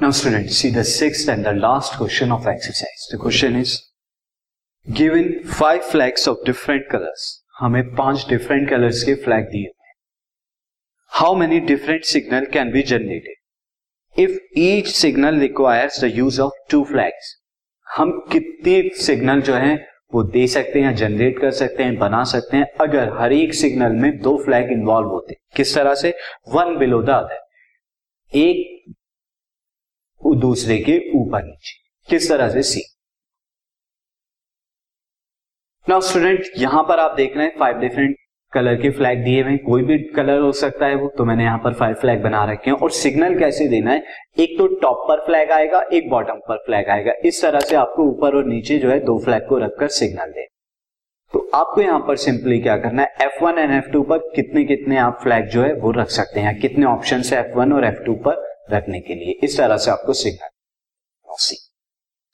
Now 0.00 0.12
students, 0.12 0.56
see 0.56 0.70
the 0.70 0.82
sixth 0.82 1.28
and 1.28 1.44
the 1.44 1.52
last 1.52 1.98
question 1.98 2.32
of 2.32 2.46
exercise. 2.46 3.06
The 3.10 3.18
question 3.18 3.54
is 3.54 3.82
given 4.86 5.44
five 5.44 5.84
flags 5.84 6.26
of 6.26 6.38
different 6.42 6.88
colors. 6.90 7.24
हमें 7.60 7.82
पाँच 7.96 8.24
different 8.28 8.68
colours 8.70 9.02
के 9.04 9.14
flag 9.24 9.44
दिए 9.50 9.66
हुए 9.66 9.92
how 11.12 11.34
many 11.36 11.58
different 11.66 12.04
signal 12.04 12.46
can 12.52 12.70
be 12.72 12.82
generated 12.82 14.22
if 14.22 14.38
each 14.60 14.88
signal 14.90 15.40
requires 15.40 16.00
the 16.04 16.10
use 16.14 16.40
of 16.40 16.54
two 16.70 16.82
flags 16.92 17.34
हम 17.86 18.18
कितने 18.32 18.80
signal 19.00 19.40
जो 19.48 19.54
है 19.56 19.74
वो 20.14 20.22
दे 20.36 20.46
सकते 20.54 20.80
हैं 20.82 20.94
जनरेट 20.96 21.40
कर 21.40 21.50
सकते 21.58 21.82
हैं 21.82 21.96
बना 21.98 22.22
सकते 22.32 22.56
हैं 22.56 22.66
अगर 22.80 23.12
हर 23.18 23.32
एक 23.32 23.54
सिग्नल 23.54 24.00
में 24.02 24.10
दो 24.20 24.36
फ्लैग 24.44 24.72
इन्वॉल्व 24.72 25.08
होते 25.08 25.36
किस 25.56 25.74
तरह 25.74 25.94
से 26.04 26.14
वन 26.54 26.76
बिलो 26.78 27.02
द 27.02 27.18
अदर 27.18 28.38
एक 28.38 28.66
दूसरे 30.40 30.78
के 30.80 30.98
ऊपर 31.16 31.44
नीचे। 31.44 31.78
किस 32.08 32.28
तरह 32.28 32.48
से 32.50 32.62
सी 32.62 32.82
नाउ 35.86 36.00
स्टूडेंट 36.02 36.44
यहाँ 36.58 36.82
पर 36.82 37.00
आप 37.00 37.14
देख 37.16 37.36
रहे 37.36 37.46
हैं 37.46 37.58
फाइव 37.58 37.78
डिफरेंट 37.78 38.16
कलर 38.52 38.76
के 38.76 38.90
फ्लैग 38.90 39.22
दिए 39.24 39.42
हुए 39.42 39.56
कोई 39.58 39.82
भी 39.84 39.98
कलर 40.14 40.40
हो 40.40 40.50
सकता 40.52 40.86
है 40.86 40.94
वो 40.96 41.08
तो 41.18 41.24
मैंने 41.24 41.44
यहाँ 41.44 41.58
पर 41.58 41.74
फाइव 41.74 41.94
फ्लैग 41.94 42.22
बना 42.22 42.44
रखे 42.44 42.70
हैं। 42.70 42.76
और 42.76 42.90
सिग्नल 42.92 43.38
कैसे 43.38 43.68
देना 43.68 43.90
है? 43.90 44.02
एक 44.38 44.56
तो 44.58 44.66
टॉप 44.76 45.04
पर 45.08 45.24
फ्लैग 45.26 45.50
आएगा, 45.52 45.80
एक 45.82 46.08
बॉटम 46.10 46.40
पर 46.48 46.56
फ्लैग 46.66 46.88
आएगा। 46.88 47.12
इस 47.24 47.40
तरह 47.42 47.60
से 47.60 47.76
आपको 47.76 48.08
ऊपर 48.10 48.36
और 48.36 48.44
नीचे 48.46 48.78
जो 48.78 48.90
है 48.90 48.98
दो 49.04 49.18
फ्लैग 49.24 49.46
को 49.48 49.58
रखकर 49.58 49.88
सिग्नल 49.90 50.32
दे 50.32 50.46
तो 51.32 51.48
आपको 51.54 51.80
यहाँ 51.80 52.00
पर 52.00 52.16
सिंपली 52.18 52.60
क्या 52.60 52.76
करना 52.78 53.02
है? 53.02 53.14
F 53.22 53.44
one 53.44 53.58
and 53.58 53.72
F 53.72 53.90
two 53.90 54.02
पर 54.02 54.18
कितने 54.34 54.64
कितने 54.64 54.96
आप 54.98 55.18
फ्लैग 55.22 55.48
जो 55.48 55.62
है 55.62 55.72
वो 55.74 55.90
रख 55.92 56.08
सकते 56.10 56.40
हैं? 56.40 56.58
कितने 56.60 56.86
ऑप्शन 56.86 57.22
है 57.26 57.38
एफ़ 57.40 57.56
वन 57.58 57.72
और 57.72 57.84
एफ़ 57.84 58.02
टू 58.04 58.14
पर? 58.26 58.49
रखने 58.70 59.00
के 59.00 59.14
लिए। 59.14 59.38
इस 59.44 59.56
तरह 59.58 59.76
से 59.76 59.90
आपको 59.90 60.12
सिग्नल 60.14 61.34
सी 61.38 61.56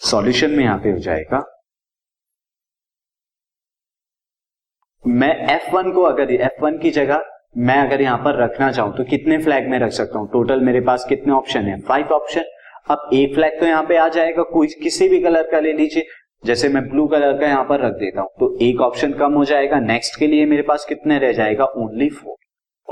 सॉल्यूशन 0.00 0.50
में 0.50 0.62
यहाँ 0.64 0.78
पे 0.78 0.90
हो 0.90 0.98
जाएगा। 1.00 1.42
मैं 5.04 5.30
F1 5.50 5.92
को 5.94 6.02
अगर 6.04 6.32
F1 6.46 6.80
की 6.82 6.90
जगह 6.92 7.22
मैं 7.58 7.76
अगर 7.78 8.02
यहाँ 8.02 8.18
पर 8.18 8.36
रखना 8.36 8.70
चाहूँ 8.72 8.96
तो 8.96 9.04
कितने 9.04 9.38
फ्लैग 9.38 9.68
में 9.70 9.78
रख 9.78 9.92
सकता 9.92 10.18
हूँ? 10.18 10.28
टोटल 10.28 10.60
मेरे 10.62 10.80
पास 10.82 11.04
कितने 11.08 11.32
ऑप्शन 11.32 11.66
है? 11.66 11.80
फाइव 11.82 12.12
ऑप्शन 12.14 12.44
अब 12.90 13.10
एक 13.14 13.34
फ्लैग 13.34 13.58
तो 13.60 13.66
यहाँ 13.66 13.82
पे 13.84 13.96
आ 13.96 14.08
जाएगा, 14.08 14.42
कोई 14.44 14.68
किसी 14.82 15.08
भी 15.08 15.20
कलर 15.22 15.50
का 15.50 15.60
ले 15.60 15.72
लीजिए। 15.72 16.04
जैसे 16.44 16.68
मैं 16.68 16.82
ब्लू 16.88 17.06
कलर 17.08 17.38
का 17.40 17.46
यहाँ 17.46 17.64
पर 17.64 17.80
रख 17.80 17.92
देता 17.94 18.20
हूँ 18.20 18.30
तो 18.40 18.56
एक 18.62 18.80
ऑप्शन 18.82 19.12
कम 19.14 19.32
हो 19.34 19.44
जाएगा। 19.44 19.78
नेक्स्ट 19.80 20.18
के 20.18 20.26
लिए 20.26 20.46
मेरे 20.46 20.62
पास 20.62 20.84
कितने 20.88 21.18
रह 21.18 21.32
जाएगा? 21.32 21.64
ओनली 21.64 22.08
फोर 22.10 22.36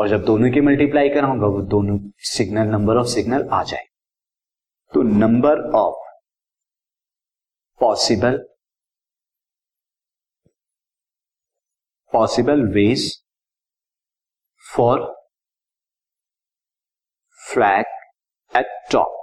और 0.01 0.09
जब 0.09 0.23
दोनों 0.25 0.51
की 0.53 0.61
मल्टीप्लाई 0.61 1.09
कराऊँगा, 1.09 1.47
वो 1.47 1.61
दोनों 1.71 1.99
सिग्नल 2.27 2.69
नंबर 2.69 2.97
ऑफ़ 2.97 3.07
सिग्नल 3.07 3.49
आ 3.53 3.63
जाए। 3.63 3.85
तो 4.93 5.03
number 5.03 5.61
of 5.79 5.97
possible 7.81 8.39
possible 12.13 12.63
ways 12.75 13.05
for 14.65 15.05
flag 17.41 17.85
at 18.53 18.67
top 18.93 19.17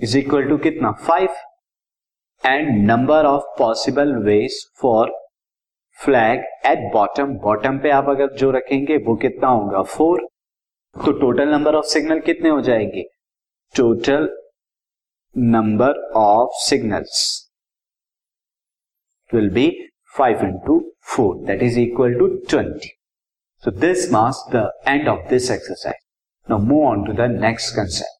is 0.00 0.18
equal 0.18 0.48
to 0.48 0.58
कितना? 0.58 0.92
Five 1.08 1.28
and 2.42 2.86
number 2.90 3.26
of 3.26 3.58
possible 3.58 4.14
ways 4.24 4.64
for 4.82 5.19
flag 6.00 6.44
at 6.66 6.90
bottom 6.92 7.32
bottom 7.38 7.78
पे 7.78 7.90
आप 7.90 8.08
अगर 8.08 8.32
जो 8.36 8.50
रखेंगे, 8.50 8.96
वो 8.96 9.14
कितना 9.16 9.48
होगा? 9.48 9.82
फोर 9.82 10.26
तो 10.96 11.12
टोटल 11.20 11.48
नंबर 11.48 11.74
ऑफ़ 11.74 11.86
सिग्नल 11.86 12.20
कितने 12.20 12.48
हो 12.48 12.60
जाएँगे? 12.60 13.02
Total 13.74 14.28
number 15.34 16.00
of 16.18 16.56
signals 16.60 17.18
will 19.30 19.50
be 19.54 19.68
five 20.14 20.44
into 20.44 20.78
four 21.14 21.36
that 21.46 21.62
is 21.62 21.78
equal 21.80 22.18
to 22.18 22.28
twenty 22.50 22.88
so 23.62 23.70
this 23.80 24.10
marks 24.12 24.44
the 24.54 24.70
end 24.88 25.08
of 25.08 25.28
this 25.30 25.50
exercise 25.50 26.02
now 26.46 26.58
move 26.64 26.86
on 26.86 27.04
to 27.06 27.12
the 27.12 27.30
next 27.40 27.74
concept 27.76 28.19